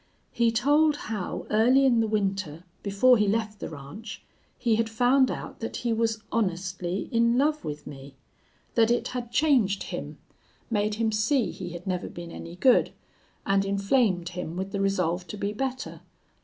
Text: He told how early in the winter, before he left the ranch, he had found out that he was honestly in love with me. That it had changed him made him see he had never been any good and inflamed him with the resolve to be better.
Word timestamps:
He 0.31 0.51
told 0.51 0.95
how 0.95 1.45
early 1.51 1.85
in 1.85 1.99
the 1.99 2.07
winter, 2.07 2.63
before 2.81 3.17
he 3.19 3.27
left 3.27 3.59
the 3.59 3.69
ranch, 3.69 4.23
he 4.57 4.75
had 4.77 4.89
found 4.89 5.29
out 5.29 5.59
that 5.59 5.77
he 5.85 5.93
was 5.93 6.23
honestly 6.31 7.07
in 7.11 7.37
love 7.37 7.63
with 7.63 7.85
me. 7.85 8.15
That 8.73 8.89
it 8.89 9.09
had 9.09 9.31
changed 9.31 9.83
him 9.83 10.17
made 10.71 10.95
him 10.95 11.11
see 11.11 11.51
he 11.51 11.69
had 11.73 11.85
never 11.85 12.07
been 12.07 12.31
any 12.31 12.55
good 12.55 12.93
and 13.45 13.63
inflamed 13.63 14.29
him 14.29 14.55
with 14.57 14.71
the 14.71 14.81
resolve 14.81 15.27
to 15.27 15.37
be 15.37 15.53
better. 15.53 16.01